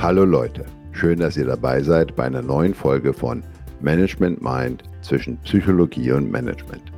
[0.00, 3.42] Hallo Leute, schön, dass ihr dabei seid bei einer neuen Folge von
[3.80, 6.92] Management Mind zwischen Psychologie und Management.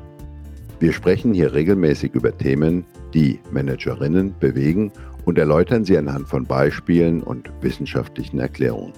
[0.80, 2.84] Wir sprechen hier regelmäßig über Themen,
[3.14, 4.92] die Managerinnen bewegen
[5.24, 8.92] und erläutern sie anhand von Beispielen und wissenschaftlichen Erklärungen.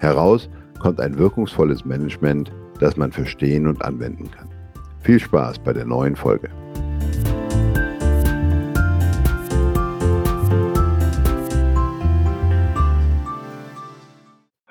[0.00, 4.50] Heraus kommt ein wirkungsvolles Management, das man verstehen und anwenden kann.
[5.00, 6.50] Viel Spaß bei der neuen Folge.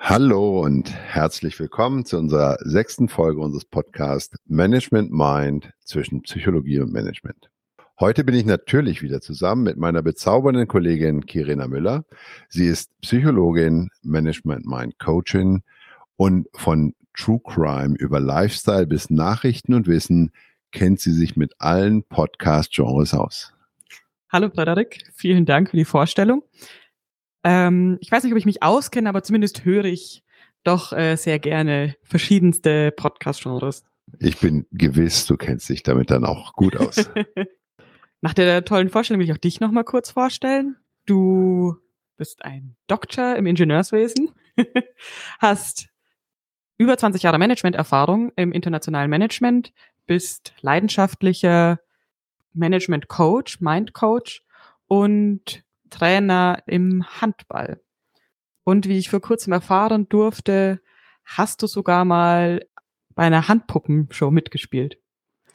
[0.08, 6.92] Hallo und herzlich willkommen zu unserer sechsten Folge unseres Podcasts Management Mind zwischen Psychologie und
[6.92, 7.50] Management.
[7.98, 12.04] Heute bin ich natürlich wieder zusammen mit meiner bezaubernden Kollegin Kirina Müller.
[12.48, 15.64] Sie ist Psychologin, Management Mind Coachin
[16.14, 20.30] und von True Crime über Lifestyle bis Nachrichten und Wissen
[20.70, 23.52] kennt sie sich mit allen Podcast-Genres aus.
[24.30, 26.44] Hallo Frederik, vielen Dank für die Vorstellung.
[27.46, 30.24] Ähm, ich weiß nicht, ob ich mich auskenne, aber zumindest höre ich
[30.64, 33.84] doch äh, sehr gerne verschiedenste Podcast-Genres.
[34.18, 37.08] Ich bin gewiss, du kennst dich damit dann auch gut aus.
[38.20, 40.74] Nach der tollen Vorstellung will ich auch dich nochmal kurz vorstellen.
[41.06, 41.76] Du
[42.16, 44.32] bist ein Doktor im Ingenieurswesen,
[45.38, 45.88] hast
[46.78, 49.72] über 20 Jahre Managementerfahrung im internationalen Management,
[50.06, 51.78] bist leidenschaftlicher
[52.54, 54.42] Management Coach, Mind Coach
[54.88, 57.80] und Trainer im Handball.
[58.64, 60.80] Und wie ich vor kurzem erfahren durfte,
[61.24, 62.64] hast du sogar mal
[63.14, 64.98] bei einer Handpuppenshow mitgespielt.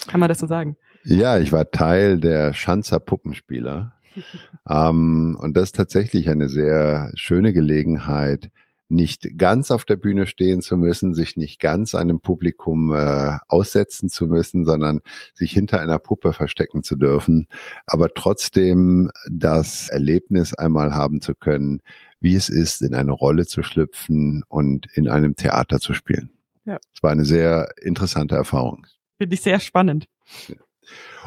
[0.08, 0.78] Kann man das so sagen?
[1.04, 3.94] Ja, ich war Teil der Schanzer Puppenspieler.
[4.70, 8.52] ähm, und das ist tatsächlich eine sehr schöne Gelegenheit,
[8.92, 14.10] nicht ganz auf der Bühne stehen zu müssen, sich nicht ganz einem Publikum äh, aussetzen
[14.10, 15.02] zu müssen, sondern
[15.34, 17.48] sich hinter einer Puppe verstecken zu dürfen,
[17.86, 21.82] aber trotzdem das Erlebnis einmal haben zu können,
[22.20, 26.30] wie es ist, in eine Rolle zu schlüpfen und in einem Theater zu spielen.
[26.66, 26.78] Ja.
[26.94, 28.86] Es war eine sehr interessante Erfahrung.
[29.18, 30.08] Finde ich sehr spannend.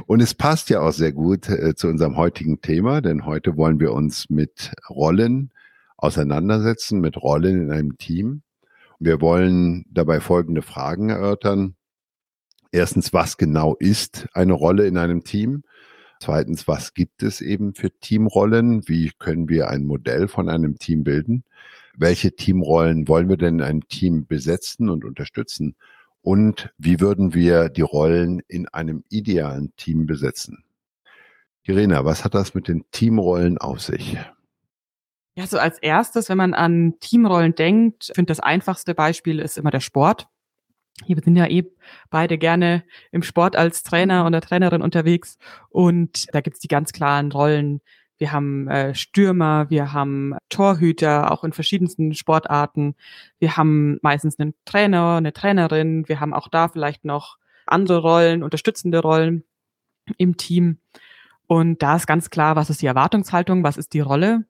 [0.07, 3.81] Und es passt ja auch sehr gut äh, zu unserem heutigen Thema, denn heute wollen
[3.81, 5.51] wir uns mit Rollen
[6.05, 8.43] auseinandersetzen mit Rollen in einem Team.
[9.01, 11.77] Wir wollen dabei folgende Fragen erörtern.
[12.73, 15.63] Erstens, was genau ist eine Rolle in einem Team?
[16.21, 18.87] Zweitens, was gibt es eben für Teamrollen?
[18.87, 21.45] Wie können wir ein Modell von einem Team bilden?
[21.97, 25.75] Welche Teamrollen wollen wir denn in einem Team besetzen und unterstützen?
[26.21, 30.65] Und wie würden wir die Rollen in einem idealen Team besetzen?
[31.63, 34.19] Irina, was hat das mit den Teamrollen auf sich?
[35.37, 39.73] Ja, so als erstes, wenn man an Teamrollen denkt, finde das einfachste Beispiel ist immer
[39.73, 40.29] der Sport.
[41.07, 41.65] Wir sind ja eh
[42.09, 45.37] beide gerne im Sport als Trainer oder Trainerin unterwegs
[45.71, 47.81] und da gibt's die ganz klaren Rollen.
[48.17, 52.95] Wir haben äh, Stürmer, wir haben Torhüter, auch in verschiedensten Sportarten.
[53.41, 56.09] Wir haben meistens einen Trainer, eine Trainerin.
[56.09, 59.43] Wir haben auch da vielleicht noch andere Rollen, unterstützende Rollen
[60.17, 60.79] im Team.
[61.47, 64.45] Und da ist ganz klar, was ist die Erwartungshaltung, was ist die Rolle.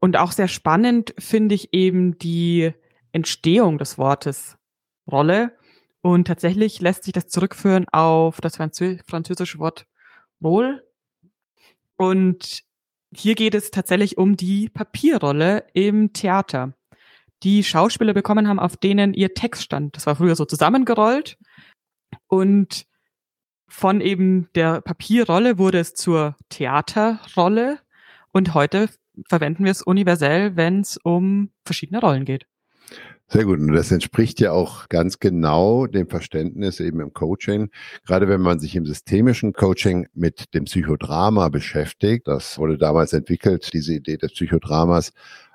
[0.00, 2.72] Und auch sehr spannend finde ich eben die
[3.12, 4.56] Entstehung des Wortes
[5.10, 5.56] Rolle.
[6.00, 9.86] Und tatsächlich lässt sich das zurückführen auf das französische Wort
[10.42, 10.80] Rôle.
[11.96, 12.62] Und
[13.14, 16.74] hier geht es tatsächlich um die Papierrolle im Theater.
[17.42, 19.96] Die Schauspieler bekommen haben, auf denen ihr Text stand.
[19.96, 21.36] Das war früher so zusammengerollt.
[22.26, 22.86] Und
[23.68, 27.80] von eben der Papierrolle wurde es zur Theaterrolle.
[28.32, 28.88] Und heute
[29.28, 32.46] verwenden wir es universell, wenn es um verschiedene Rollen geht.
[33.32, 33.60] Sehr gut.
[33.60, 37.70] Und das entspricht ja auch ganz genau dem Verständnis eben im Coaching.
[38.04, 43.72] Gerade wenn man sich im systemischen Coaching mit dem Psychodrama beschäftigt, das wurde damals entwickelt,
[43.72, 45.12] diese Idee des Psychodramas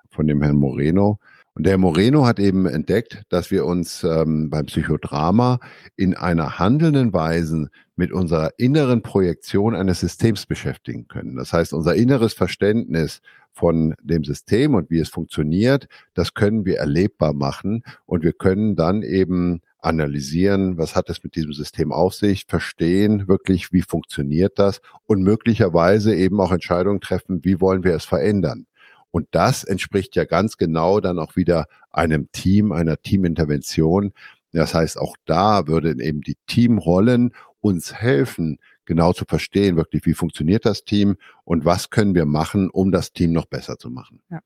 [0.10, 1.20] von dem Herrn Moreno.
[1.54, 5.60] Und der Herr Moreno hat eben entdeckt, dass wir uns ähm, beim Psychodrama
[5.98, 11.36] in einer handelnden Weise mit unserer inneren Projektion eines Systems beschäftigen können.
[11.36, 13.22] Das heißt, unser inneres Verständnis
[13.56, 18.76] von dem System und wie es funktioniert, das können wir erlebbar machen und wir können
[18.76, 24.60] dann eben analysieren, was hat es mit diesem System auf sich, verstehen wirklich, wie funktioniert
[24.60, 28.66] das und möglicherweise eben auch Entscheidungen treffen, wie wollen wir es verändern.
[29.12, 34.12] Und das entspricht ja ganz genau dann auch wieder einem Team, einer Teamintervention.
[34.52, 37.32] Das heißt, auch da würden eben die Teamrollen
[37.62, 42.70] uns helfen, genau zu verstehen, wirklich, wie funktioniert das Team und was können wir machen,
[42.70, 44.22] um das Team noch besser zu machen.
[44.30, 44.40] Ja.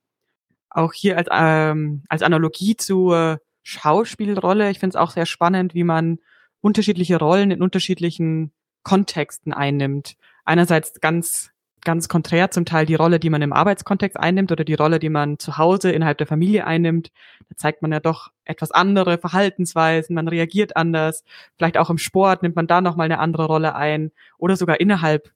[0.70, 5.84] Auch hier als, ähm, als Analogie zur Schauspielrolle, ich finde es auch sehr spannend, wie
[5.84, 6.20] man
[6.62, 8.52] unterschiedliche Rollen in unterschiedlichen
[8.84, 10.16] Kontexten einnimmt.
[10.46, 11.52] Einerseits ganz
[11.90, 15.10] ganz konträr zum Teil die Rolle, die man im Arbeitskontext einnimmt oder die Rolle, die
[15.10, 17.12] man zu Hause innerhalb der Familie einnimmt.
[17.50, 21.24] Da zeigt man ja doch etwas andere Verhaltensweisen, man reagiert anders.
[21.58, 25.32] Vielleicht auch im Sport nimmt man da nochmal eine andere Rolle ein oder sogar innerhalb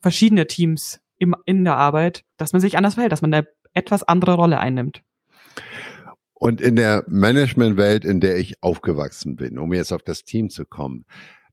[0.00, 4.02] verschiedener Teams im, in der Arbeit, dass man sich anders verhält, dass man eine etwas
[4.02, 5.02] andere Rolle einnimmt.
[6.32, 10.64] Und in der Managementwelt, in der ich aufgewachsen bin, um jetzt auf das Team zu
[10.64, 11.04] kommen,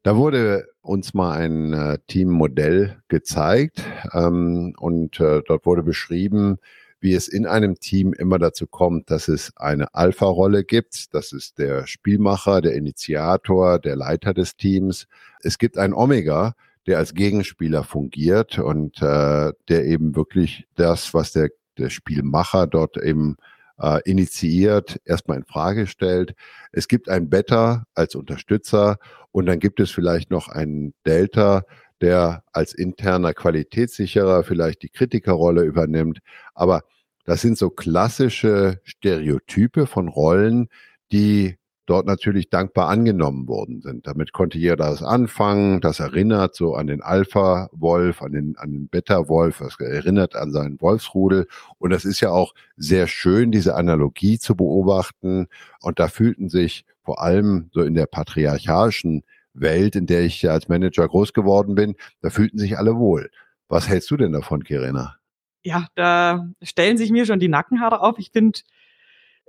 [0.05, 3.81] da wurde uns mal ein äh, Teammodell gezeigt
[4.13, 6.57] ähm, und äh, dort wurde beschrieben,
[6.99, 11.11] wie es in einem Team immer dazu kommt, dass es eine Alpha-Rolle gibt.
[11.15, 15.07] Das ist der Spielmacher, der Initiator, der Leiter des Teams.
[15.41, 16.53] Es gibt einen Omega,
[16.85, 21.49] der als Gegenspieler fungiert und äh, der eben wirklich das, was der,
[21.79, 23.37] der Spielmacher dort eben
[23.79, 26.35] äh, initiiert, erstmal in Frage stellt.
[26.71, 28.97] Es gibt ein Beta als Unterstützer
[29.31, 31.63] und dann gibt es vielleicht noch einen Delta,
[32.01, 36.19] der als interner Qualitätssicherer vielleicht die Kritikerrolle übernimmt.
[36.53, 36.83] Aber
[37.25, 40.69] das sind so klassische Stereotype von Rollen,
[41.11, 44.07] die dort natürlich dankbar angenommen worden sind.
[44.07, 45.81] Damit konnte jeder das anfangen.
[45.81, 49.59] Das erinnert so an den Alpha-Wolf, an den, an den Beta-Wolf.
[49.59, 51.47] Das erinnert an seinen Wolfsrudel.
[51.77, 55.47] Und das ist ja auch sehr schön, diese Analogie zu beobachten.
[55.81, 59.23] Und da fühlten sich vor allem so in der patriarchalischen
[59.53, 63.29] Welt, in der ich als Manager groß geworden bin, da fühlten sich alle wohl.
[63.67, 65.15] Was hältst du denn davon, Kirena?
[65.63, 68.19] Ja, da stellen sich mir schon die Nackenhaare auf.
[68.19, 68.59] Ich finde,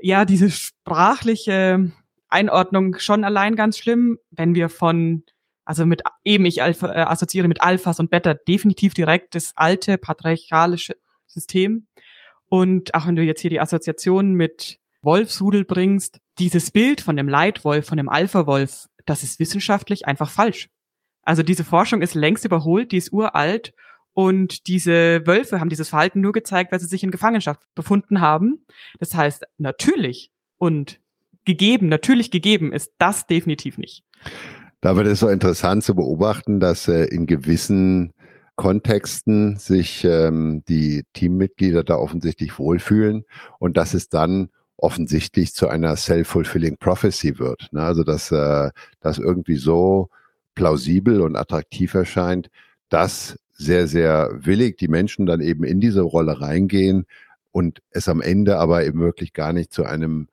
[0.00, 1.92] ja, diese sprachliche
[2.28, 5.24] Einordnung schon allein ganz schlimm, wenn wir von,
[5.64, 9.98] also mit eben ich Alpha, äh, assoziiere mit Alphas und Beta definitiv direkt das alte
[9.98, 10.96] patriarchalische
[11.26, 11.86] System.
[12.48, 17.28] Und auch wenn du jetzt hier die Assoziation mit Wolfsrudel bringst, dieses Bild von dem
[17.28, 20.68] Leitwolf, von dem Alpha-Wolf, das ist wissenschaftlich einfach falsch.
[21.22, 23.72] Also diese Forschung ist längst überholt, die ist uralt
[24.12, 28.64] und diese Wölfe haben dieses Verhalten nur gezeigt, weil sie sich in Gefangenschaft befunden haben.
[28.98, 31.00] Das heißt, natürlich und
[31.46, 34.04] gegeben, natürlich gegeben ist das definitiv nicht.
[34.80, 38.12] Da wird es so interessant zu beobachten, dass äh, in gewissen
[38.56, 43.24] Kontexten sich ähm, die Teammitglieder da offensichtlich wohlfühlen
[43.58, 44.48] und dass es dann
[44.78, 47.68] offensichtlich zu einer self-fulfilling prophecy wird.
[47.72, 47.82] Ne?
[47.82, 48.70] Also dass äh,
[49.00, 50.10] das irgendwie so
[50.54, 52.50] plausibel und attraktiv erscheint,
[52.88, 57.06] dass sehr, sehr willig die Menschen dann eben in diese Rolle reingehen
[57.52, 60.28] und es am Ende aber eben wirklich gar nicht zu einem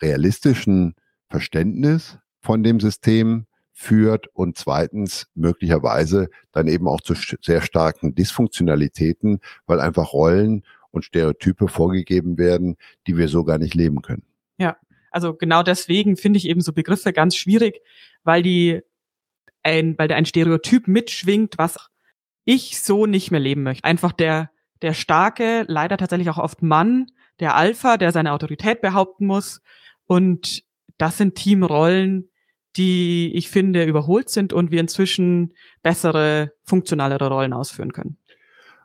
[0.00, 0.94] realistischen
[1.28, 9.40] Verständnis von dem System führt und zweitens möglicherweise dann eben auch zu sehr starken Dysfunktionalitäten,
[9.66, 10.62] weil einfach Rollen
[10.92, 12.76] und Stereotype vorgegeben werden,
[13.06, 14.22] die wir so gar nicht leben können.
[14.56, 14.76] Ja,
[15.10, 17.82] also genau deswegen finde ich eben so Begriffe ganz schwierig,
[18.24, 18.80] weil die
[19.62, 21.90] ein, weil da ein Stereotyp mitschwingt, was
[22.44, 23.84] ich so nicht mehr leben möchte.
[23.84, 24.50] Einfach der,
[24.80, 27.08] der starke, leider tatsächlich auch oft Mann,
[27.40, 29.60] der Alpha, der seine Autorität behaupten muss,
[30.06, 30.62] und
[30.98, 32.30] das sind Teamrollen,
[32.76, 38.18] die ich finde überholt sind und wir inzwischen bessere, funktionalere Rollen ausführen können.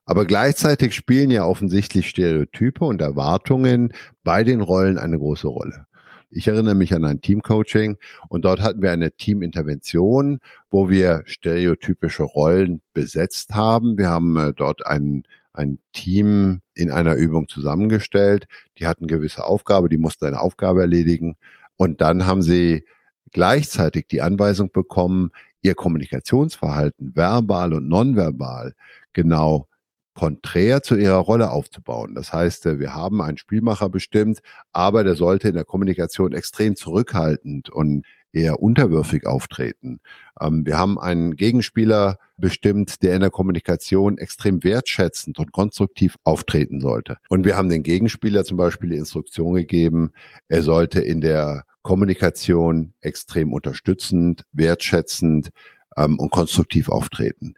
[0.06, 5.86] Aber gleichzeitig spielen ja offensichtlich Stereotype und Erwartungen bei den Rollen eine große Rolle.
[6.34, 7.98] Ich erinnere mich an ein Teamcoaching
[8.30, 10.40] und dort hatten wir eine Teamintervention,
[10.70, 13.98] wo wir stereotypische Rollen besetzt haben.
[13.98, 18.48] Wir haben äh, dort einen ein Team in einer Übung zusammengestellt.
[18.78, 21.36] Die hatten gewisse Aufgabe, die mussten eine Aufgabe erledigen.
[21.78, 22.86] Und dann haben sie
[23.32, 25.32] gleichzeitig die Anweisung bekommen,
[25.62, 28.74] ihr Kommunikationsverhalten, verbal und nonverbal,
[29.14, 29.68] genau
[30.14, 32.16] konträr zu ihrer Rolle aufzubauen.
[32.16, 34.42] Das heißt, äh, wir haben einen Spielmacher bestimmt,
[34.74, 40.00] aber der sollte in der Kommunikation extrem zurückhaltend und eher unterwürfig auftreten.
[40.40, 46.82] Ähm, wir haben einen Gegenspieler bestimmt, der in der Kommunikation extrem wertschätzend und konstruktiv auftreten
[46.82, 47.18] sollte.
[47.30, 50.12] Und wir haben den Gegenspieler zum Beispiel die Instruktion gegeben,
[50.48, 55.50] er sollte in der Kommunikation extrem unterstützend, wertschätzend
[55.98, 57.56] ähm, und konstruktiv auftreten.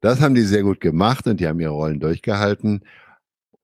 [0.00, 2.84] Das haben die sehr gut gemacht und die haben ihre Rollen durchgehalten.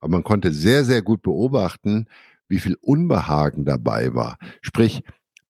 [0.00, 2.06] Aber man konnte sehr, sehr gut beobachten,
[2.48, 4.38] wie viel Unbehagen dabei war.
[4.60, 5.02] Sprich,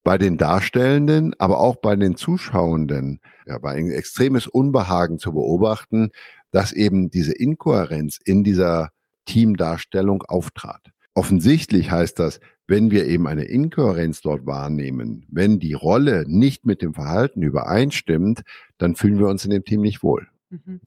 [0.06, 6.10] bei den Darstellenden, aber auch bei den Zuschauenden, ja, war ein extremes Unbehagen zu beobachten,
[6.52, 8.90] dass eben diese Inkohärenz in dieser
[9.24, 10.92] Teamdarstellung auftrat.
[11.14, 16.82] Offensichtlich heißt das, wenn wir eben eine Inkohärenz dort wahrnehmen, wenn die Rolle nicht mit
[16.82, 18.42] dem Verhalten übereinstimmt,
[18.78, 20.28] dann fühlen wir uns in dem Team nicht wohl.
[20.50, 20.80] Mhm.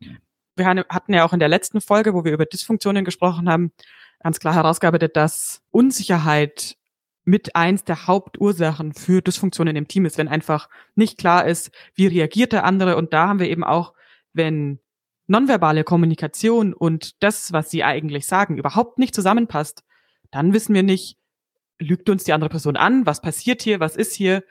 [0.56, 3.74] Wir hatten ja auch in der letzten Folge, wo wir über Dysfunktionen gesprochen haben,
[4.24, 6.78] ganz klar herausgearbeitet, dass Unsicherheit
[7.30, 12.08] mit eins der Hauptursachen für Dysfunktionen im Team ist, wenn einfach nicht klar ist, wie
[12.08, 12.98] reagiert der andere.
[12.98, 13.94] Und da haben wir eben auch,
[14.34, 14.80] wenn
[15.28, 19.84] nonverbale Kommunikation und das, was sie eigentlich sagen, überhaupt nicht zusammenpasst,
[20.32, 21.18] dann wissen wir nicht,
[21.78, 24.44] lügt uns die andere Person an, was passiert hier, was ist hier,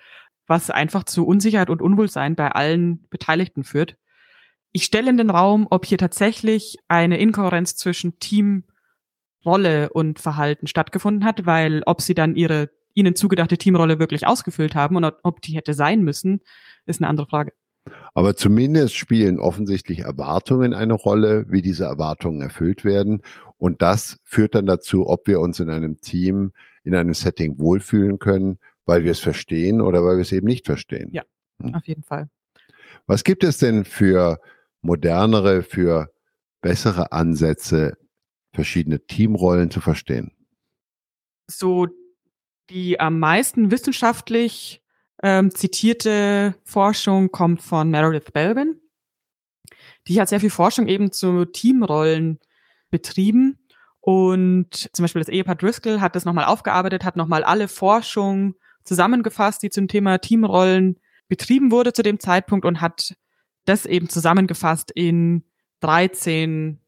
[0.47, 3.97] was einfach zu Unsicherheit und Unwohlsein bei allen Beteiligten führt.
[4.71, 8.21] Ich stelle in den Raum, ob hier tatsächlich eine Inkohärenz zwischen
[9.49, 14.75] Teamrolle und Verhalten stattgefunden hat, weil ob sie dann ihre ihnen zugedachte Teamrolle wirklich ausgefüllt
[14.75, 16.41] haben und ob die hätte sein müssen,
[16.85, 17.53] ist eine andere Frage.
[18.13, 23.23] Aber zumindest spielen offensichtlich Erwartungen eine Rolle, wie diese Erwartungen erfüllt werden.
[23.57, 26.53] Und das führt dann dazu, ob wir uns in einem Team,
[26.83, 30.67] in einem Setting wohlfühlen können, weil wir es verstehen oder weil wir es eben nicht
[30.67, 31.09] verstehen.
[31.13, 31.23] Ja,
[31.63, 31.75] hm.
[31.75, 32.29] auf jeden Fall.
[33.07, 34.41] Was gibt es denn für
[34.83, 36.11] modernere, für
[36.61, 37.97] bessere Ansätze,
[38.59, 40.33] verschiedene Teamrollen zu verstehen?
[41.47, 41.87] So
[42.71, 44.83] die am meisten wissenschaftlich
[45.23, 48.81] ähm, zitierte Forschung kommt von Meredith Belbin.
[50.09, 52.41] Die hat sehr viel Forschung eben zu Teamrollen
[52.91, 53.61] betrieben.
[54.01, 59.63] Und zum Beispiel das Ehepaar Driscoll hat das nochmal aufgearbeitet, hat nochmal alle Forschung zusammengefasst,
[59.63, 60.99] die zum Thema Teamrollen
[61.29, 63.15] betrieben wurde zu dem Zeitpunkt und hat
[63.67, 65.45] das eben zusammengefasst in
[65.79, 66.81] 13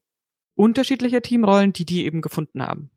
[0.61, 2.91] unterschiedliche Teamrollen, die die eben gefunden haben.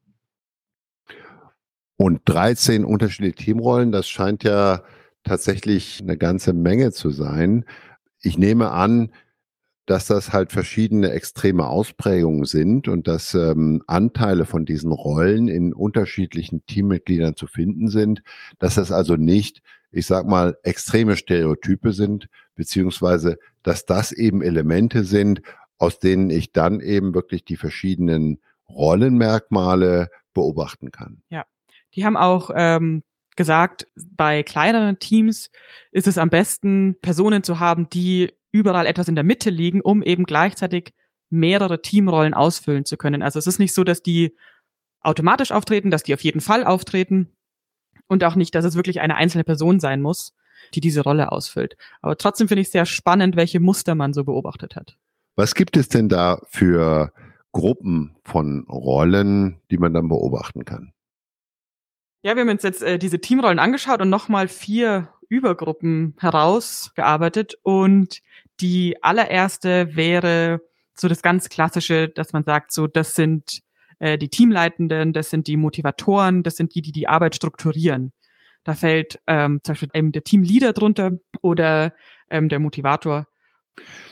[1.95, 4.83] Und 13 unterschiedliche Teamrollen, das scheint ja
[5.23, 7.63] tatsächlich eine ganze Menge zu sein.
[8.21, 9.13] Ich nehme an,
[9.85, 15.73] dass das halt verschiedene extreme Ausprägungen sind und dass ähm, Anteile von diesen Rollen in
[15.73, 18.23] unterschiedlichen Teammitgliedern zu finden sind,
[18.59, 25.05] dass das also nicht, ich sag mal, extreme Stereotype sind, beziehungsweise dass das eben Elemente
[25.05, 25.41] sind,
[25.83, 31.21] aus denen ich dann eben wirklich die verschiedenen Rollenmerkmale beobachten kann.
[31.29, 31.45] Ja,
[31.93, 33.03] die haben auch ähm,
[33.35, 35.51] gesagt, bei kleineren Teams
[35.91, 40.01] ist es am besten, Personen zu haben, die überall etwas in der Mitte liegen, um
[40.01, 40.93] eben gleichzeitig
[41.29, 43.21] mehrere Teamrollen ausfüllen zu können.
[43.21, 44.37] Also es ist nicht so, dass die
[45.01, 47.29] automatisch auftreten, dass die auf jeden Fall auftreten
[48.07, 50.33] und auch nicht, dass es wirklich eine einzelne Person sein muss,
[50.75, 51.75] die diese Rolle ausfüllt.
[52.01, 54.97] Aber trotzdem finde ich sehr spannend, welche Muster man so beobachtet hat.
[55.35, 57.11] Was gibt es denn da für
[57.51, 60.93] Gruppen von Rollen, die man dann beobachten kann?
[62.23, 67.55] Ja, wir haben uns jetzt äh, diese Teamrollen angeschaut und nochmal vier Übergruppen herausgearbeitet.
[67.63, 68.21] Und
[68.59, 70.61] die allererste wäre
[70.95, 73.61] so das ganz klassische, dass man sagt, so das sind
[73.99, 78.13] äh, die Teamleitenden, das sind die Motivatoren, das sind die, die die Arbeit strukturieren.
[78.63, 81.11] Da fällt ähm, zum Beispiel eben der Teamleader drunter
[81.41, 81.93] oder
[82.29, 83.27] ähm, der Motivator.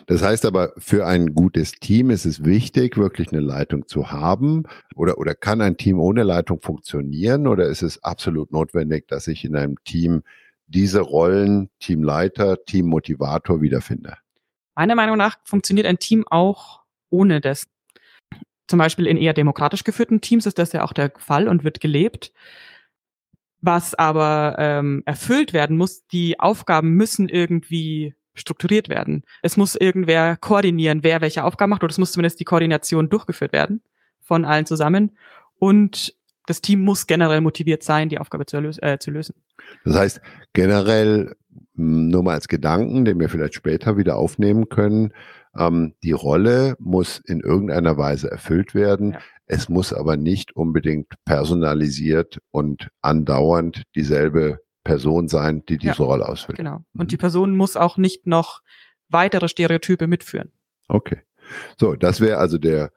[0.08, 4.64] Das heißt aber, für ein gutes Team ist es wichtig, wirklich eine Leitung zu haben.
[4.96, 7.48] Oder, oder kann ein Team ohne Leitung funktionieren?
[7.48, 10.24] Oder ist es absolut notwendig, dass ich in einem Team
[10.68, 14.18] diese Rollen, Teamleiter, Teammotivator wiederfinde?
[14.76, 17.68] Meiner Meinung nach funktioniert ein Team auch ohne das.
[18.68, 21.82] Zum Beispiel in eher demokratisch geführten Teams ist das ja auch der Fall und wird
[21.82, 22.32] gelebt.
[23.60, 29.24] Was aber ähm, erfüllt werden muss, die Aufgaben müssen irgendwie strukturiert werden.
[29.42, 33.54] Es muss irgendwer koordinieren, wer welche Aufgaben macht, oder es muss zumindest die Koordination durchgeführt
[33.54, 33.82] werden
[34.22, 35.18] von allen zusammen.
[35.60, 36.16] Und
[36.48, 39.36] das Team muss generell motiviert sein, die Aufgabe zu, äh, zu lösen.
[39.86, 40.22] Das heißt,
[40.54, 41.36] generell
[41.76, 45.14] hm, nur mal als Gedanken, den wir vielleicht später wieder aufnehmen können,
[45.58, 49.12] ähm, die Rolle muss in irgendeiner Weise erfüllt werden.
[49.12, 49.20] Ja.
[49.46, 56.28] Es muss aber nicht unbedingt personalisiert und andauernd dieselbe Person sein, die diese ja, Rolle
[56.28, 56.58] ausfüllt.
[56.58, 56.84] Genau.
[56.94, 57.08] Und mhm.
[57.08, 58.62] die Person muss auch nicht noch
[59.10, 60.52] weitere Stereotype mitführen.
[60.88, 61.22] Okay.
[61.78, 62.92] So, das wäre also der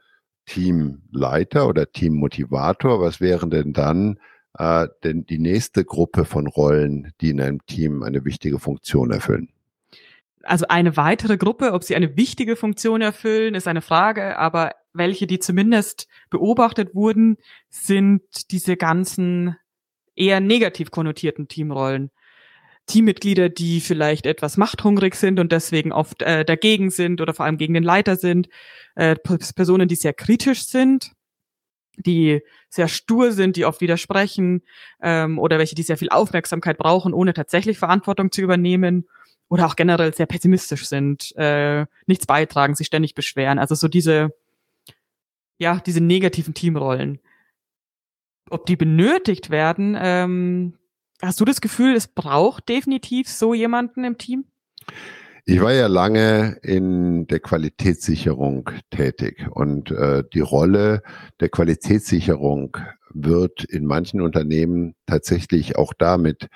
[0.46, 3.00] Teamleiter oder Teammotivator.
[3.00, 4.18] Was wären denn dann
[4.58, 9.48] äh, denn die nächste Gruppe von Rollen, die in einem Team eine wichtige Funktion erfüllen?
[10.42, 15.26] Also eine weitere Gruppe, ob sie eine wichtige Funktion erfüllen, ist eine Frage, aber welche,
[15.26, 17.38] die zumindest beobachtet wurden,
[17.70, 19.56] sind diese ganzen
[20.16, 22.10] eher negativ konnotierten Teamrollen.
[22.86, 27.56] Teammitglieder, die vielleicht etwas machthungrig sind und deswegen oft äh, dagegen sind oder vor allem
[27.56, 28.48] gegen den Leiter sind,
[28.94, 31.12] äh, Personen, die sehr kritisch sind,
[31.96, 34.62] die sehr stur sind, die oft widersprechen
[35.00, 39.06] ähm, oder welche, die sehr viel Aufmerksamkeit brauchen, ohne tatsächlich Verantwortung zu übernehmen
[39.48, 43.58] oder auch generell sehr pessimistisch sind, äh, nichts beitragen, sich ständig beschweren.
[43.58, 44.34] Also so diese,
[45.58, 47.20] ja, diese negativen Teamrollen
[48.54, 49.96] ob die benötigt werden.
[49.98, 50.74] Ähm,
[51.20, 54.44] hast du das Gefühl, es braucht definitiv so jemanden im Team?
[55.44, 61.02] Ich war ja lange in der Qualitätssicherung tätig und äh, die Rolle
[61.40, 62.78] der Qualitätssicherung
[63.12, 66.48] wird in manchen Unternehmen tatsächlich auch damit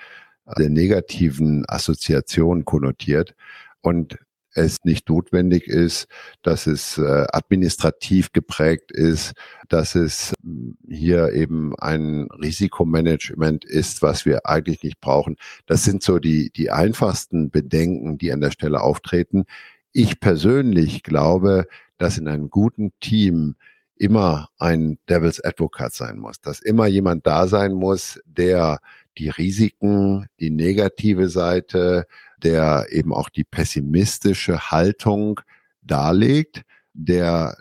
[0.57, 3.35] der negativen Assoziation konnotiert.
[3.81, 4.17] Und
[4.53, 6.07] es nicht notwendig ist,
[6.41, 9.33] dass es äh, administrativ geprägt ist,
[9.67, 15.37] dass es hm, hier eben ein Risikomanagement ist, was wir eigentlich nicht brauchen.
[15.65, 19.45] Das sind so die, die einfachsten Bedenken, die an der Stelle auftreten.
[19.91, 23.55] Ich persönlich glaube, dass in einem guten Team
[23.95, 28.79] immer ein Devil's Advocate sein muss, dass immer jemand da sein muss, der
[29.17, 32.07] die Risiken, die negative Seite,
[32.43, 35.41] der eben auch die pessimistische Haltung
[35.81, 37.55] darlegt, der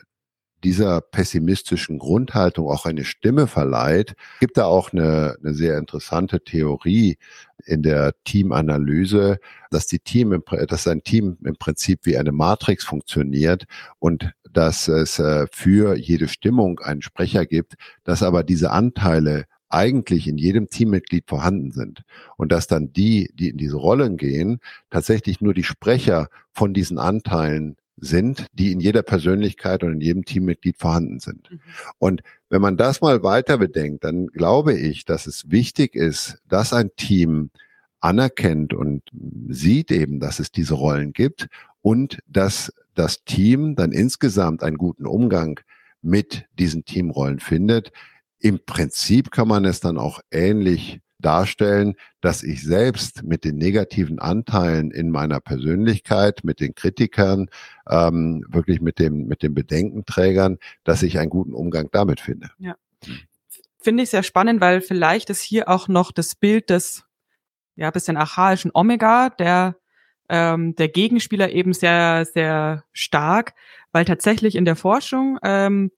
[0.65, 7.17] dieser pessimistischen Grundhaltung auch eine Stimme verleiht, gibt da auch eine, eine sehr interessante Theorie
[7.65, 9.39] in der Teamanalyse,
[9.71, 13.65] dass die Team, dass ein Team im Prinzip wie eine Matrix funktioniert
[13.99, 20.27] und dass es äh, für jede Stimmung einen Sprecher gibt, dass aber diese Anteile eigentlich
[20.29, 22.03] in jedem Teammitglied vorhanden sind
[22.37, 24.61] und dass dann die, die in diese Rollen gehen,
[24.91, 30.25] tatsächlich nur die Sprecher von diesen Anteilen sind, die in jeder Persönlichkeit und in jedem
[30.25, 31.51] Teammitglied vorhanden sind.
[31.51, 31.61] Mhm.
[31.99, 36.73] Und wenn man das mal weiter bedenkt, dann glaube ich, dass es wichtig ist, dass
[36.73, 37.51] ein Team
[38.01, 39.03] anerkennt und
[39.49, 41.49] sieht eben, dass es diese Rollen gibt
[41.83, 45.61] und dass das Team dann insgesamt einen guten Umgang
[46.01, 47.93] mit diesen Teamrollen findet,
[48.41, 54.19] im Prinzip kann man es dann auch ähnlich darstellen, dass ich selbst mit den negativen
[54.19, 57.49] Anteilen in meiner Persönlichkeit, mit den Kritikern,
[57.89, 62.51] ähm, wirklich mit dem, mit den Bedenkenträgern, dass ich einen guten Umgang damit finde.
[62.59, 62.77] Ja.
[63.81, 67.05] Finde ich sehr spannend, weil vielleicht ist hier auch noch das Bild des,
[67.75, 69.77] ja, bisschen archaischen Omega, der,
[70.29, 73.55] ähm, der Gegenspieler eben sehr, sehr stark,
[73.93, 75.91] weil tatsächlich in der Forschung ähm,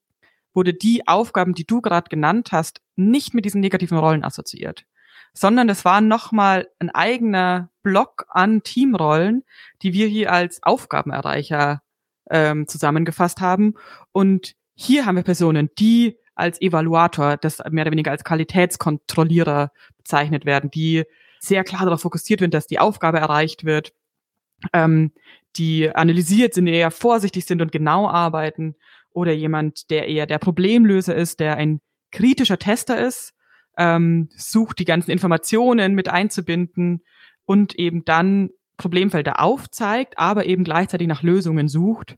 [0.53, 4.85] wurde die Aufgaben, die du gerade genannt hast, nicht mit diesen negativen Rollen assoziiert,
[5.33, 9.43] sondern es war nochmal ein eigener Block an Teamrollen,
[9.81, 11.81] die wir hier als Aufgabenerreicher
[12.29, 13.75] ähm, zusammengefasst haben.
[14.11, 20.45] Und hier haben wir Personen, die als Evaluator, das mehr oder weniger als Qualitätskontrollierer bezeichnet
[20.45, 21.03] werden, die
[21.39, 23.93] sehr klar darauf fokussiert werden, dass die Aufgabe erreicht wird,
[24.73, 25.11] ähm,
[25.55, 28.75] die analysiert sind, eher vorsichtig sind und genau arbeiten
[29.13, 33.33] oder jemand, der eher der Problemlöser ist, der ein kritischer Tester ist,
[33.77, 37.03] ähm, sucht die ganzen Informationen mit einzubinden
[37.45, 42.17] und eben dann Problemfelder aufzeigt, aber eben gleichzeitig nach Lösungen sucht.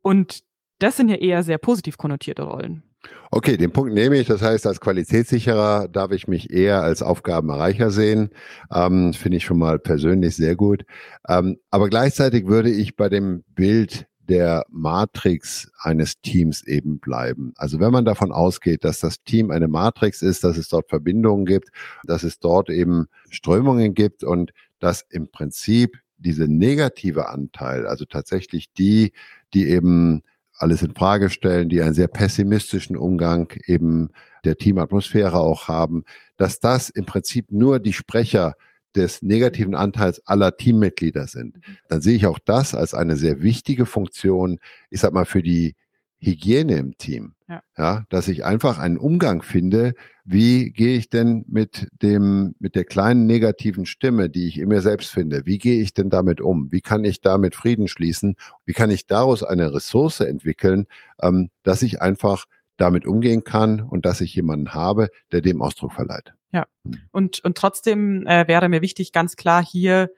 [0.00, 0.42] Und
[0.78, 2.82] das sind ja eher sehr positiv konnotierte Rollen.
[3.30, 4.26] Okay, den Punkt nehme ich.
[4.26, 8.30] Das heißt, als Qualitätssicherer darf ich mich eher als Aufgabenerreicher sehen.
[8.72, 10.84] Ähm, Finde ich schon mal persönlich sehr gut.
[11.28, 17.52] Ähm, aber gleichzeitig würde ich bei dem Bild der Matrix eines Teams eben bleiben.
[17.56, 21.44] Also wenn man davon ausgeht, dass das Team eine Matrix ist, dass es dort Verbindungen
[21.44, 21.70] gibt,
[22.04, 28.72] dass es dort eben Strömungen gibt und dass im Prinzip diese negative Anteil, also tatsächlich
[28.72, 29.12] die,
[29.54, 30.22] die eben
[30.56, 34.10] alles in Frage stellen, die einen sehr pessimistischen Umgang eben
[34.44, 36.04] der Teamatmosphäre auch haben,
[36.36, 38.54] dass das im Prinzip nur die Sprecher
[38.94, 41.78] des negativen Anteils aller Teammitglieder sind, mhm.
[41.88, 44.58] dann sehe ich auch das als eine sehr wichtige Funktion,
[44.90, 45.74] ich sag mal, für die
[46.18, 47.34] Hygiene im Team.
[47.48, 47.62] Ja.
[47.76, 48.04] ja.
[48.08, 53.26] dass ich einfach einen Umgang finde, wie gehe ich denn mit dem, mit der kleinen
[53.26, 56.70] negativen Stimme, die ich in mir selbst finde, wie gehe ich denn damit um?
[56.70, 58.36] Wie kann ich damit Frieden schließen?
[58.64, 60.86] Wie kann ich daraus eine Ressource entwickeln,
[61.20, 65.92] ähm, dass ich einfach damit umgehen kann und dass ich jemanden habe, der dem Ausdruck
[65.92, 66.34] verleiht?
[66.52, 66.66] Ja.
[66.84, 67.00] Hm.
[67.10, 70.10] Und, und trotzdem äh, wäre mir wichtig, ganz klar hier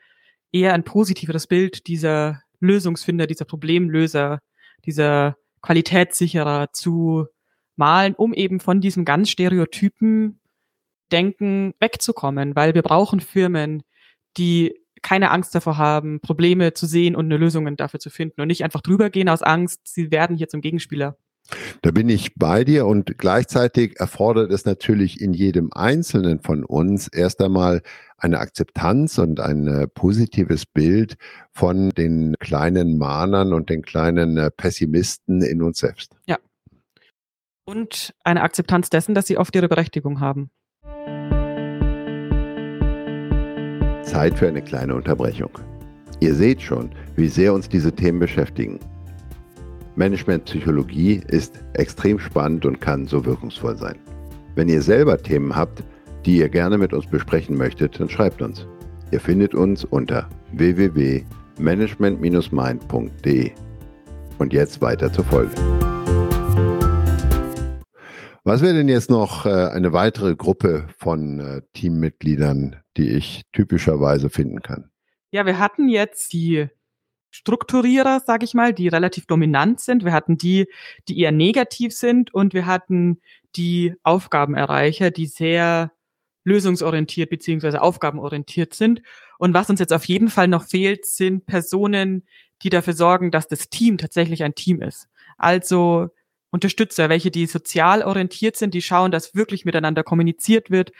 [0.52, 4.40] eher ein positiveres Bild dieser Lösungsfinder, dieser Problemlöser,
[4.84, 7.26] dieser Qualitätssicherer zu
[7.76, 10.40] malen, um eben von diesem ganz stereotypen
[11.10, 13.82] Denken wegzukommen, weil wir brauchen Firmen,
[14.36, 18.48] die keine Angst davor haben, Probleme zu sehen und eine Lösung dafür zu finden und
[18.48, 21.16] nicht einfach drüber gehen aus Angst, sie werden hier zum Gegenspieler.
[21.82, 27.08] Da bin ich bei dir und gleichzeitig erfordert es natürlich in jedem Einzelnen von uns
[27.08, 27.82] erst einmal
[28.16, 31.16] eine Akzeptanz und ein äh, positives Bild
[31.52, 36.16] von den kleinen Mahnern und den kleinen äh, Pessimisten in uns selbst.
[36.26, 36.38] Ja.
[37.66, 40.50] Und eine Akzeptanz dessen, dass sie oft ihre Berechtigung haben.
[44.02, 45.50] Zeit für eine kleine Unterbrechung.
[46.20, 48.78] Ihr seht schon, wie sehr uns diese Themen beschäftigen.
[49.96, 53.96] Managementpsychologie ist extrem spannend und kann so wirkungsvoll sein.
[54.56, 55.84] Wenn ihr selber Themen habt,
[56.26, 58.66] die ihr gerne mit uns besprechen möchtet, dann schreibt uns.
[59.12, 63.52] Ihr findet uns unter www.management-mind.de.
[64.38, 65.52] Und jetzt weiter zur Folge.
[68.42, 74.28] Was wäre denn jetzt noch äh, eine weitere Gruppe von äh, Teammitgliedern, die ich typischerweise
[74.28, 74.90] finden kann?
[75.30, 76.66] Ja, wir hatten jetzt die
[77.34, 80.04] Strukturierer, sage ich mal, die relativ dominant sind.
[80.04, 80.68] Wir hatten die,
[81.08, 83.20] die eher negativ sind und wir hatten
[83.56, 85.90] die Aufgabenerreicher, die sehr
[86.44, 89.02] lösungsorientiert beziehungsweise aufgabenorientiert sind.
[89.36, 92.24] Und was uns jetzt auf jeden Fall noch fehlt, sind Personen,
[92.62, 95.08] die dafür sorgen, dass das Team tatsächlich ein Team ist.
[95.36, 96.10] Also
[96.50, 100.92] Unterstützer, welche die sozial orientiert sind, die schauen, dass wirklich miteinander kommuniziert wird,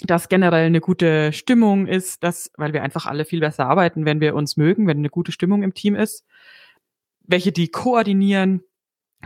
[0.00, 4.20] dass generell eine gute Stimmung ist, dass, weil wir einfach alle viel besser arbeiten, wenn
[4.20, 6.24] wir uns mögen, wenn eine gute Stimmung im Team ist,
[7.22, 8.62] welche die koordinieren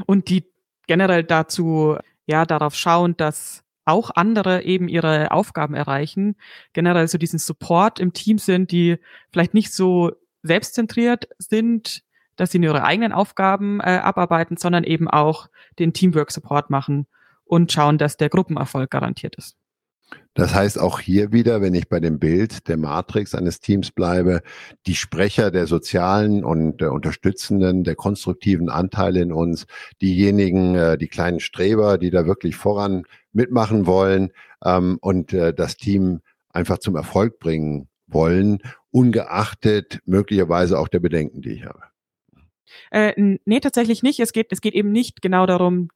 [0.07, 0.44] und die
[0.87, 6.37] generell dazu, ja, darauf schauen, dass auch andere eben ihre Aufgaben erreichen,
[6.74, 8.98] generell so diesen Support im Team sind, die
[9.33, 12.02] vielleicht nicht so selbstzentriert sind,
[12.37, 17.07] dass sie nur ihre eigenen Aufgaben äh, abarbeiten, sondern eben auch den Teamwork-Support machen
[17.44, 19.57] und schauen, dass der Gruppenerfolg garantiert ist.
[20.34, 24.40] Das heißt auch hier wieder, wenn ich bei dem Bild der Matrix eines Teams bleibe,
[24.86, 29.66] die Sprecher der sozialen und der unterstützenden, der konstruktiven Anteile in uns,
[30.00, 34.30] diejenigen, äh, die kleinen Streber, die da wirklich voran mitmachen wollen
[34.64, 36.20] ähm, und äh, das Team
[36.52, 38.58] einfach zum Erfolg bringen wollen,
[38.90, 41.82] ungeachtet möglicherweise auch der Bedenken, die ich habe.
[42.90, 44.20] Äh, nee, tatsächlich nicht.
[44.20, 45.88] Es geht, es geht eben nicht genau darum,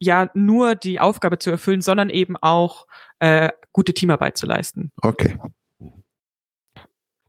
[0.00, 2.86] ja nur die Aufgabe zu erfüllen, sondern eben auch
[3.20, 4.90] äh, gute Teamarbeit zu leisten.
[5.00, 5.38] Okay.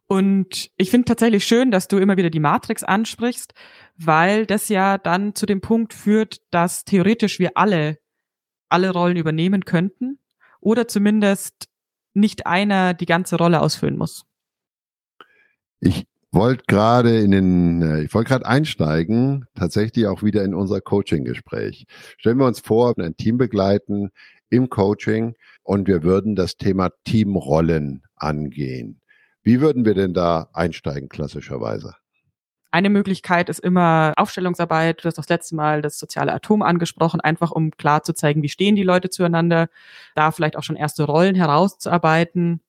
[0.08, 3.54] Und ich finde tatsächlich schön, dass du immer wieder die Matrix ansprichst,
[3.96, 8.02] weil das ja dann zu dem Punkt führt, dass theoretisch wir alle
[8.72, 10.20] alle Rollen übernehmen könnten
[10.60, 11.68] oder zumindest
[12.14, 14.26] nicht einer die ganze Rolle ausfüllen muss.
[15.80, 20.82] Ich wollte gerade in den, äh, ich wollte gerade einsteigen, tatsächlich auch wieder in unser
[20.82, 21.86] Coaching-Gespräch.
[22.18, 24.12] Stellen wir uns vor, ein Team begleiten
[24.50, 29.02] im Coaching und wir würden das Thema Teamrollen angehen.
[29.44, 31.96] Wie würden wir denn da einsteigen, klassischerweise?
[32.74, 35.04] Eine Möglichkeit ist immer Aufstellungsarbeit.
[35.04, 38.50] Du hast das letzte Mal das soziale Atom angesprochen, einfach um klar zu zeigen, wie
[38.50, 39.68] stehen die Leute zueinander,
[40.16, 42.62] da vielleicht auch schon erste Rollen herauszuarbeiten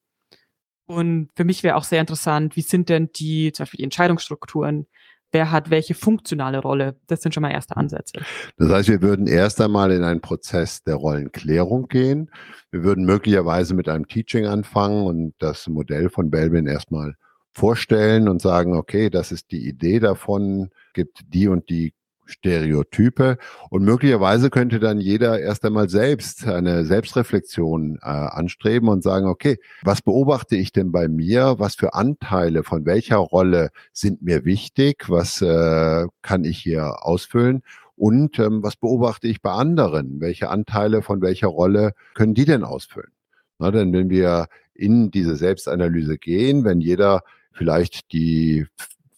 [0.92, 4.86] und für mich wäre auch sehr interessant, wie sind denn die, zum Beispiel die Entscheidungsstrukturen?
[5.32, 6.96] Wer hat welche funktionale Rolle?
[7.06, 8.20] Das sind schon mal erste Ansätze.
[8.58, 12.30] Das heißt, wir würden erst einmal in einen Prozess der Rollenklärung gehen.
[12.70, 17.14] Wir würden möglicherweise mit einem Teaching anfangen und das Modell von Belbin erstmal
[17.52, 21.94] vorstellen und sagen, okay, das ist die Idee davon, gibt die und die
[22.26, 23.38] Stereotype.
[23.70, 29.58] Und möglicherweise könnte dann jeder erst einmal selbst eine Selbstreflexion äh, anstreben und sagen, okay,
[29.82, 31.56] was beobachte ich denn bei mir?
[31.58, 35.08] Was für Anteile von welcher Rolle sind mir wichtig?
[35.08, 37.62] Was äh, kann ich hier ausfüllen?
[37.96, 40.20] Und ähm, was beobachte ich bei anderen?
[40.20, 43.12] Welche Anteile von welcher Rolle können die denn ausfüllen?
[43.58, 48.66] Na, denn wenn wir in diese Selbstanalyse gehen, wenn jeder vielleicht die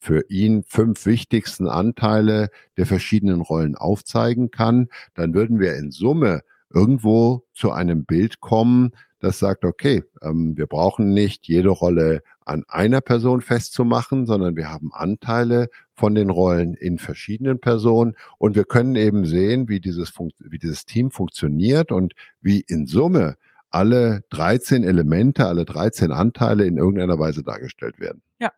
[0.05, 6.43] für ihn fünf wichtigsten Anteile der verschiedenen Rollen aufzeigen kann, dann würden wir in Summe
[6.69, 12.65] irgendwo zu einem Bild kommen, das sagt, okay, ähm, wir brauchen nicht jede Rolle an
[12.69, 18.65] einer Person festzumachen, sondern wir haben Anteile von den Rollen in verschiedenen Personen und wir
[18.65, 22.13] können eben sehen, wie dieses, wie dieses Team funktioniert und
[22.43, 23.37] wie in Summe
[23.71, 28.21] alle 13 Elemente, alle 13 Anteile in irgendeiner Weise dargestellt werden.
[28.39, 28.53] Ja.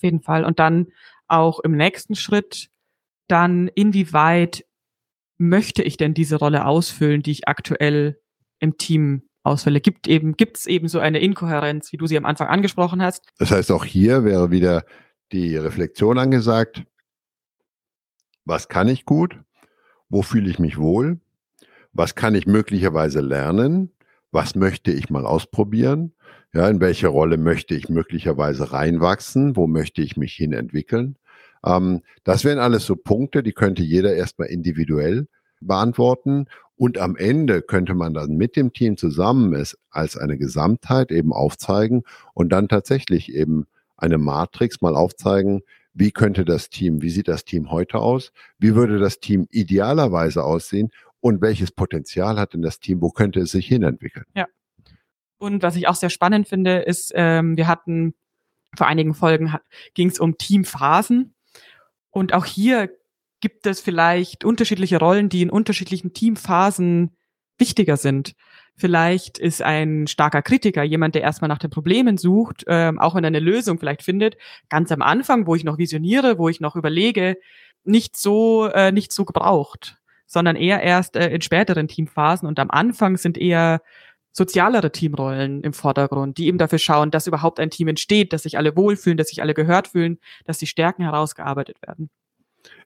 [0.00, 0.46] Auf jeden Fall.
[0.46, 0.86] Und dann
[1.28, 2.70] auch im nächsten Schritt
[3.28, 4.64] dann, inwieweit
[5.36, 8.18] möchte ich denn diese Rolle ausfüllen, die ich aktuell
[8.60, 9.82] im Team ausfülle?
[9.82, 13.28] Gibt eben, gibt es eben so eine Inkohärenz, wie du sie am Anfang angesprochen hast?
[13.36, 14.86] Das heißt, auch hier wäre wieder
[15.32, 16.84] die Reflexion angesagt.
[18.46, 19.38] Was kann ich gut?
[20.08, 21.20] Wo fühle ich mich wohl?
[21.92, 23.92] Was kann ich möglicherweise lernen?
[24.32, 26.14] Was möchte ich mal ausprobieren?
[26.52, 29.54] Ja, in welche Rolle möchte ich möglicherweise reinwachsen?
[29.56, 31.16] Wo möchte ich mich hin entwickeln?
[31.64, 35.28] Ähm, das wären alles so Punkte, die könnte jeder erstmal individuell
[35.60, 36.46] beantworten.
[36.76, 41.32] Und am Ende könnte man dann mit dem Team zusammen es als eine Gesamtheit eben
[41.32, 42.02] aufzeigen
[42.34, 47.44] und dann tatsächlich eben eine Matrix mal aufzeigen, wie könnte das Team, wie sieht das
[47.44, 48.32] Team heute aus?
[48.58, 50.90] Wie würde das Team idealerweise aussehen?
[51.20, 53.02] Und welches Potenzial hat denn das Team?
[53.02, 54.24] Wo könnte es sich hinentwickeln?
[54.34, 54.46] Ja.
[55.40, 58.14] Und was ich auch sehr spannend finde, ist, ähm, wir hatten
[58.76, 59.54] vor einigen Folgen
[59.94, 61.34] ging es um Teamphasen.
[62.10, 62.90] Und auch hier
[63.40, 67.16] gibt es vielleicht unterschiedliche Rollen, die in unterschiedlichen Teamphasen
[67.56, 68.34] wichtiger sind.
[68.76, 73.24] Vielleicht ist ein starker Kritiker jemand, der erstmal nach den Problemen sucht, ähm, auch wenn
[73.24, 74.36] er eine Lösung vielleicht findet,
[74.68, 77.38] ganz am Anfang, wo ich noch visioniere, wo ich noch überlege,
[77.82, 82.70] nicht so äh, nicht so gebraucht, sondern eher erst äh, in späteren Teamphasen und am
[82.70, 83.80] Anfang sind eher
[84.32, 88.56] sozialere Teamrollen im Vordergrund, die eben dafür schauen, dass überhaupt ein Team entsteht, dass sich
[88.56, 92.10] alle wohlfühlen, dass sich alle gehört fühlen, dass die Stärken herausgearbeitet werden.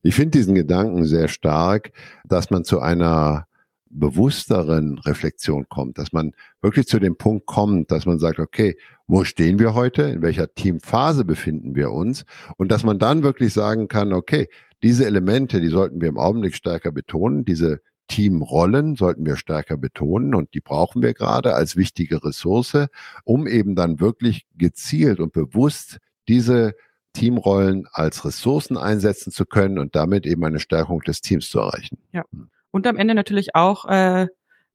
[0.02, 1.92] Ich finde diesen Gedanken sehr stark,
[2.24, 3.46] dass man zu einer
[3.94, 8.76] bewussteren Reflexion kommt, dass man wirklich zu dem Punkt kommt, dass man sagt, okay,
[9.06, 12.24] wo stehen wir heute, in welcher Teamphase befinden wir uns
[12.56, 14.48] und dass man dann wirklich sagen kann, okay,
[14.82, 20.34] diese Elemente, die sollten wir im Augenblick stärker betonen, diese Teamrollen sollten wir stärker betonen
[20.34, 22.88] und die brauchen wir gerade als wichtige Ressource,
[23.24, 26.74] um eben dann wirklich gezielt und bewusst diese
[27.14, 31.98] Teamrollen als Ressourcen einsetzen zu können und damit eben eine Stärkung des Teams zu erreichen.
[32.12, 32.24] Ja.
[32.70, 34.26] Und am Ende natürlich auch äh,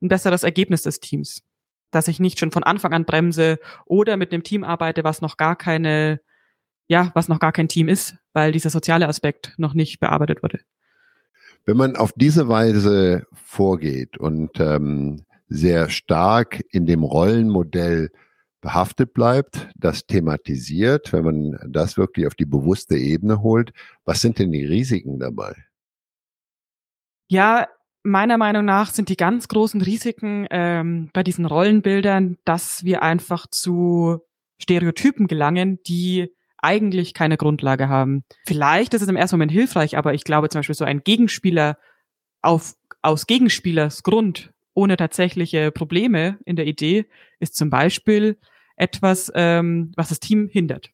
[0.02, 1.44] ein besseres Ergebnis des Teams.
[1.92, 5.38] Dass ich nicht schon von Anfang an bremse oder mit einem Team arbeite, was noch
[5.38, 6.22] gar keine,
[6.88, 10.60] ja, was noch gar kein Team ist, weil dieser soziale Aspekt noch nicht bearbeitet wurde.
[11.66, 18.10] Wenn man auf diese Weise vorgeht und ähm, sehr stark in dem Rollenmodell
[18.62, 23.72] behaftet bleibt, das thematisiert, wenn man das wirklich auf die bewusste Ebene holt,
[24.06, 25.56] was sind denn die Risiken dabei?
[27.28, 27.68] Ja,
[28.04, 33.48] meiner Meinung nach sind die ganz großen Risiken ähm, bei diesen Rollenbildern, dass wir einfach
[33.48, 34.20] zu
[34.62, 38.24] Stereotypen gelangen, die eigentlich keine Grundlage haben.
[38.46, 41.78] Vielleicht ist es im ersten Moment hilfreich, aber ich glaube zum Beispiel so ein Gegenspieler
[42.42, 47.06] auf, aus Gegenspielers Grund ohne tatsächliche Probleme in der Idee
[47.40, 48.38] ist zum Beispiel
[48.76, 50.90] etwas, ähm, was das Team hindert.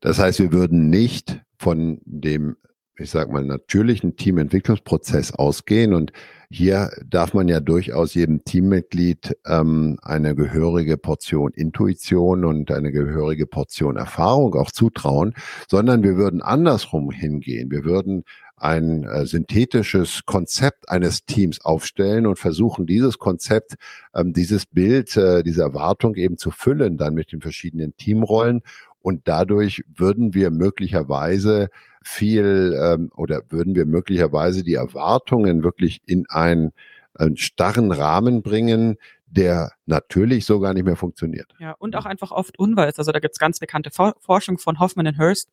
[0.00, 2.56] Das heißt, wir würden nicht von dem
[2.98, 5.94] ich sag mal, natürlichen Teamentwicklungsprozess ausgehen.
[5.94, 6.12] Und
[6.50, 13.46] hier darf man ja durchaus jedem Teammitglied ähm, eine gehörige Portion Intuition und eine gehörige
[13.46, 15.34] Portion Erfahrung auch zutrauen,
[15.68, 17.70] sondern wir würden andersrum hingehen.
[17.70, 18.24] Wir würden
[18.60, 23.74] ein äh, synthetisches Konzept eines Teams aufstellen und versuchen, dieses Konzept,
[24.14, 28.62] ähm, dieses Bild, äh, diese Erwartung eben zu füllen, dann mit den verschiedenen Teamrollen.
[29.08, 31.70] Und dadurch würden wir möglicherweise
[32.02, 36.74] viel ähm, oder würden wir möglicherweise die Erwartungen wirklich in einen,
[37.14, 41.54] einen starren Rahmen bringen, der natürlich so gar nicht mehr funktioniert.
[41.58, 42.98] Ja, und auch einfach oft unweis.
[42.98, 45.48] Also da gibt es ganz bekannte For Forschung von Hoffman und Hurst,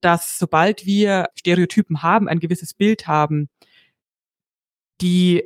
[0.00, 3.48] dass sobald wir Stereotypen haben, ein gewisses Bild haben,
[5.00, 5.42] die,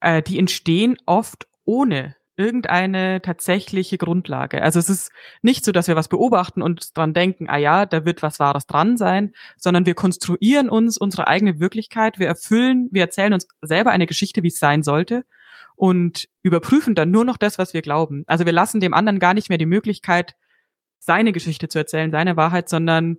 [0.00, 4.62] äh, die entstehen oft ohne irgendeine tatsächliche Grundlage.
[4.62, 8.04] Also es ist nicht so, dass wir was beobachten und dran denken, ah ja, da
[8.04, 13.02] wird was Wahres dran sein, sondern wir konstruieren uns unsere eigene Wirklichkeit, wir erfüllen, wir
[13.02, 15.24] erzählen uns selber eine Geschichte, wie es sein sollte
[15.76, 18.24] und überprüfen dann nur noch das, was wir glauben.
[18.26, 20.34] Also wir lassen dem anderen gar nicht mehr die Möglichkeit,
[20.98, 23.18] seine Geschichte zu erzählen, seine Wahrheit, sondern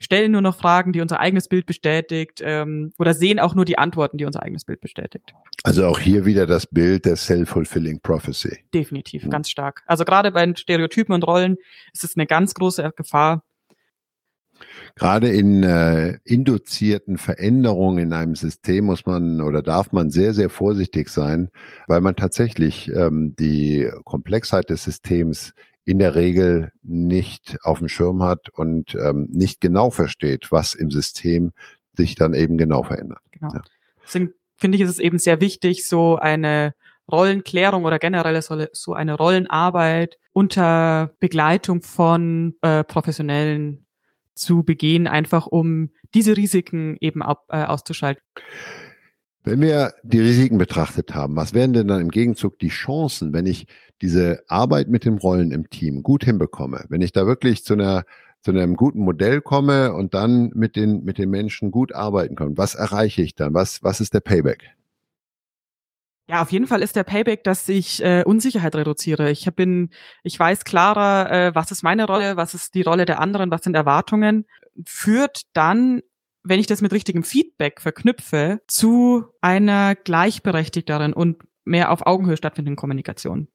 [0.00, 3.78] stellen nur noch Fragen, die unser eigenes Bild bestätigt ähm, oder sehen auch nur die
[3.78, 5.34] Antworten, die unser eigenes Bild bestätigt.
[5.62, 8.58] Also auch hier wieder das Bild der Self-Fulfilling Prophecy.
[8.74, 9.30] Definitiv, mhm.
[9.30, 9.82] ganz stark.
[9.86, 11.58] Also gerade bei Stereotypen und Rollen
[11.92, 13.44] ist es eine ganz große Gefahr.
[14.94, 20.50] Gerade in äh, induzierten Veränderungen in einem System muss man oder darf man sehr, sehr
[20.50, 21.48] vorsichtig sein,
[21.86, 25.54] weil man tatsächlich ähm, die Komplexheit des Systems
[25.90, 30.90] in der Regel nicht auf dem Schirm hat und ähm, nicht genau versteht, was im
[30.90, 31.52] System
[31.94, 33.20] sich dann eben genau verändert.
[33.32, 33.52] Genau.
[33.52, 33.62] Ja.
[34.04, 36.74] Deswegen finde ich, ist es eben sehr wichtig, so eine
[37.10, 43.84] Rollenklärung oder generell so eine Rollenarbeit unter Begleitung von äh, Professionellen
[44.34, 48.22] zu begehen, einfach um diese Risiken eben ab, äh, auszuschalten.
[49.42, 53.46] Wenn wir die Risiken betrachtet haben, was wären denn dann im Gegenzug die Chancen, wenn
[53.46, 53.66] ich
[54.02, 58.04] diese Arbeit mit den Rollen im Team gut hinbekomme, wenn ich da wirklich zu einer
[58.42, 62.56] zu einem guten Modell komme und dann mit den mit den Menschen gut arbeiten kann,
[62.56, 63.54] was erreiche ich dann?
[63.54, 64.74] Was was ist der Payback?
[66.30, 69.32] Ja, auf jeden Fall ist der Payback, dass ich äh, Unsicherheit reduziere.
[69.32, 69.90] Ich bin,
[70.22, 73.64] ich weiß klarer, äh, was ist meine Rolle, was ist die Rolle der anderen, was
[73.64, 74.46] sind Erwartungen,
[74.86, 76.02] führt dann
[76.42, 82.76] wenn ich das mit richtigem Feedback verknüpfe, zu einer gleichberechtigteren und mehr auf Augenhöhe stattfindenden
[82.76, 83.48] Kommunikation.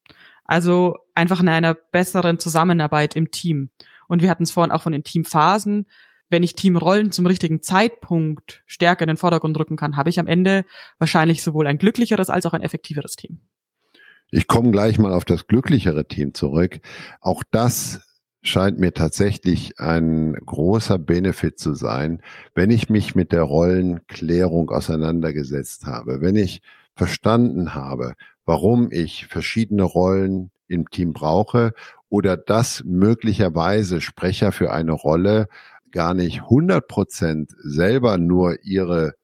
[0.43, 3.71] Also einfach in einer besseren Zusammenarbeit im Team.
[4.07, 5.87] Und wir hatten es vorhin auch von den Teamphasen.
[6.29, 10.27] Wenn ich Teamrollen zum richtigen Zeitpunkt stärker in den Vordergrund rücken kann, habe ich am
[10.27, 10.65] Ende
[10.99, 13.41] wahrscheinlich sowohl ein glücklicheres als auch ein effektiveres Team.
[14.31, 16.79] Ich komme gleich mal auf das glücklichere Team zurück.
[17.21, 18.04] Auch das
[18.45, 22.21] scheint mir tatsächlich ein großer Benefit zu sein,
[22.53, 26.61] wenn ich mich mit der Rollenklärung auseinandergesetzt habe, wenn ich
[26.95, 28.13] verstanden habe,
[28.45, 31.73] warum ich verschiedene Rollen im Team brauche
[32.09, 35.47] oder dass möglicherweise Sprecher für eine Rolle
[35.91, 39.15] gar nicht 100 Prozent selber nur ihre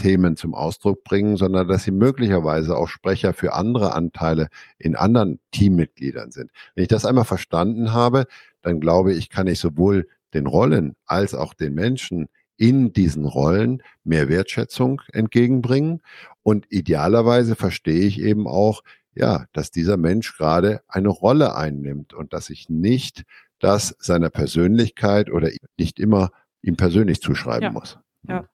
[0.00, 5.38] Themen zum Ausdruck bringen, sondern dass sie möglicherweise auch Sprecher für andere Anteile in anderen
[5.52, 6.50] Teammitgliedern sind.
[6.74, 8.26] Wenn ich das einmal verstanden habe,
[8.62, 13.82] dann glaube ich, kann ich sowohl den Rollen als auch den Menschen in diesen Rollen
[14.04, 16.02] mehr Wertschätzung entgegenbringen.
[16.42, 18.82] Und idealerweise verstehe ich eben auch,
[19.14, 23.24] ja, dass dieser Mensch gerade eine Rolle einnimmt und dass ich nicht
[23.58, 26.30] das seiner Persönlichkeit oder nicht immer
[26.62, 27.70] ihm persönlich zuschreiben ja.
[27.72, 27.98] muss.
[28.28, 28.44] Ja.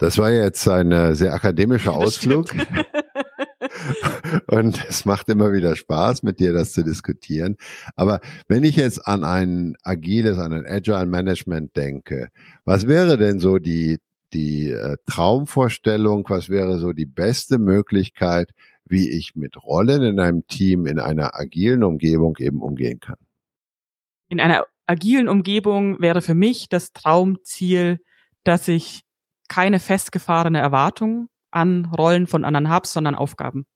[0.00, 2.54] Das war jetzt ein äh, sehr akademischer Ausflug.
[4.46, 7.56] Und es macht immer wieder Spaß, mit dir das zu diskutieren.
[7.96, 12.30] Aber wenn ich jetzt an ein agiles, an ein Agile Management denke,
[12.64, 13.98] was wäre denn so die,
[14.32, 18.52] die äh, Traumvorstellung, was wäre so die beste Möglichkeit,
[18.86, 23.18] wie ich mit Rollen in einem Team, in einer agilen Umgebung eben umgehen kann?
[24.30, 28.00] In einer agilen Umgebung wäre für mich das Traumziel,
[28.44, 29.02] dass ich
[29.50, 33.66] keine festgefahrene Erwartung an Rollen von anderen habe, sondern Aufgaben.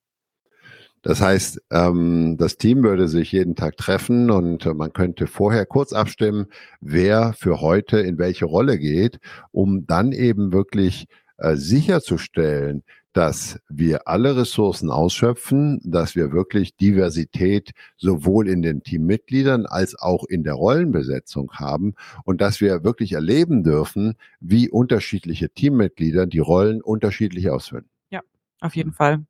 [1.02, 5.92] Das heißt, ähm, das Team würde sich jeden Tag treffen und man könnte vorher kurz
[5.92, 6.46] abstimmen,
[6.80, 9.18] wer für heute in welche Rolle geht,
[9.50, 11.06] um dann eben wirklich
[11.36, 12.84] äh, sicherzustellen,
[13.14, 20.24] dass wir alle Ressourcen ausschöpfen, dass wir wirklich Diversität sowohl in den Teammitgliedern als auch
[20.24, 26.82] in der Rollenbesetzung haben und dass wir wirklich erleben dürfen, wie unterschiedliche Teammitglieder die Rollen
[26.82, 27.88] unterschiedlich ausfüllen.
[28.10, 28.20] Ja,
[28.60, 29.24] auf jeden Fall.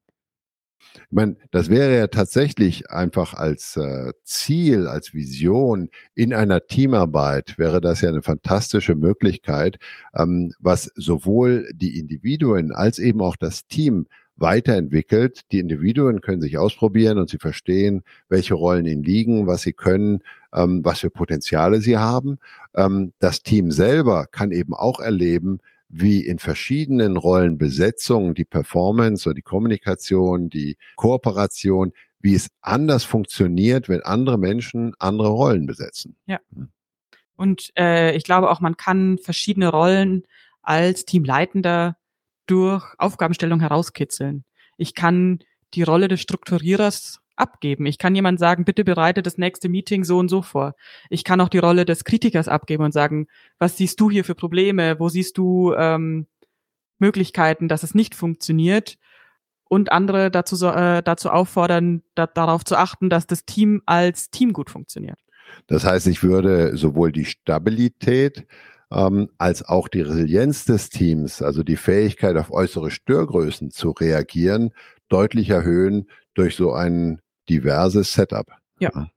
[0.94, 7.58] Ich meine, das wäre ja tatsächlich einfach als äh, Ziel, als Vision in einer Teamarbeit
[7.58, 9.78] wäre das ja eine fantastische Möglichkeit,
[10.14, 15.42] ähm, was sowohl die Individuen als eben auch das Team weiterentwickelt.
[15.52, 20.22] Die Individuen können sich ausprobieren und sie verstehen, welche Rollen ihnen liegen, was sie können,
[20.52, 22.38] ähm, was für Potenziale sie haben.
[22.74, 29.34] Ähm, das Team selber kann eben auch erleben, wie in verschiedenen Rollenbesetzungen die Performance oder
[29.34, 36.16] die Kommunikation, die Kooperation, wie es anders funktioniert, wenn andere Menschen andere Rollen besetzen.
[36.26, 36.40] Ja.
[36.54, 36.70] Hm.
[37.36, 40.22] Und äh, ich glaube auch, man kann verschiedene Rollen
[40.62, 41.96] als Teamleitender
[42.46, 44.44] durch Aufgabenstellung herauskitzeln.
[44.76, 45.40] Ich kann
[45.74, 47.86] die Rolle des Strukturierers abgeben.
[47.86, 50.74] Ich kann jemand sagen, bitte bereite das nächste Meeting so und so vor.
[51.10, 53.26] Ich kann auch die Rolle des Kritikers abgeben und sagen,
[53.58, 54.98] was siehst du hier für Probleme?
[55.00, 56.26] Wo siehst du ähm,
[56.98, 58.96] Möglichkeiten, dass es nicht funktioniert?
[59.66, 64.52] Und andere dazu, äh, dazu auffordern, da, darauf zu achten, dass das Team als Team
[64.52, 65.18] gut funktioniert.
[65.66, 68.46] Das heißt, ich würde sowohl die Stabilität
[68.90, 74.72] ähm, als auch die Resilienz des Teams, also die Fähigkeit auf äußere Störgrößen zu reagieren,
[75.08, 78.46] deutlich erhöhen durch so ein diverses Setup.
[78.78, 79.08] Ja.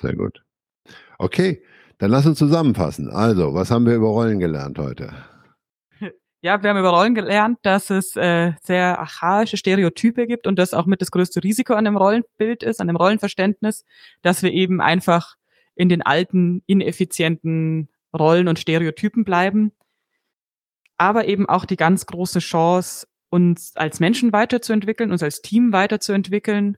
[0.00, 0.42] Sehr gut.
[1.18, 1.62] Okay,
[1.98, 3.10] dann lass uns zusammenfassen.
[3.10, 5.12] Also, was haben wir über Rollen gelernt heute?
[6.40, 10.72] Ja, wir haben über Rollen gelernt, dass es äh, sehr archaische Stereotype gibt und das
[10.72, 13.84] auch mit das größte Risiko an dem Rollenbild ist, an dem Rollenverständnis,
[14.22, 15.34] dass wir eben einfach
[15.74, 19.72] in den alten, ineffizienten Rollen und Stereotypen bleiben.
[20.96, 26.76] Aber eben auch die ganz große Chance, uns als Menschen weiterzuentwickeln, uns als Team weiterzuentwickeln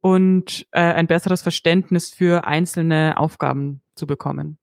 [0.00, 4.58] und äh, ein besseres Verständnis für einzelne Aufgaben zu bekommen.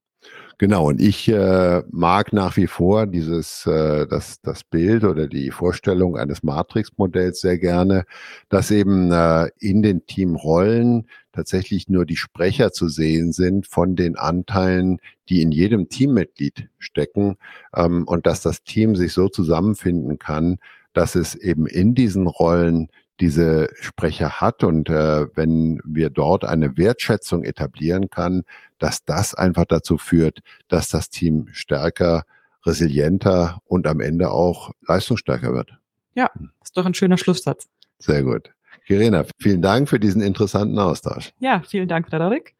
[0.57, 5.51] Genau, und ich äh, mag nach wie vor dieses, äh, das, das Bild oder die
[5.51, 8.05] Vorstellung eines Matrix-Modells sehr gerne,
[8.47, 14.15] dass eben äh, in den Teamrollen tatsächlich nur die Sprecher zu sehen sind von den
[14.15, 17.35] Anteilen, die in jedem Teammitglied stecken
[17.75, 20.59] ähm, und dass das Team sich so zusammenfinden kann,
[20.93, 22.87] dass es eben in diesen Rollen
[23.19, 28.43] diese Sprecher hat und äh, wenn wir dort eine Wertschätzung etablieren kann,
[28.77, 32.23] dass das einfach dazu führt, dass das Team stärker,
[32.65, 35.77] resilienter und am Ende auch leistungsstärker wird.
[36.13, 36.29] Ja,
[36.63, 37.67] ist doch ein schöner Schlusssatz.
[37.99, 38.51] Sehr gut.
[38.85, 41.31] Kirena, vielen Dank für diesen interessanten Austausch.
[41.39, 42.55] Ja, vielen Dank, Frederik.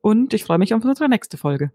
[0.00, 1.70] Und ich freue mich auf unsere nächste Folge.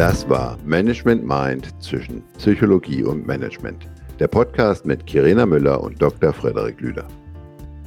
[0.00, 3.86] Das war Management Mind zwischen Psychologie und Management.
[4.18, 6.32] Der Podcast mit Kirena Müller und Dr.
[6.32, 7.06] Frederik Lüder.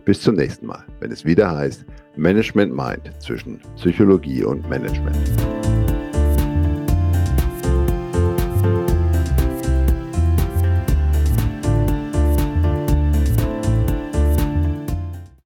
[0.05, 1.85] Bis zum nächsten Mal, wenn es wieder heißt
[2.15, 5.58] Management Mind zwischen Psychologie und Management.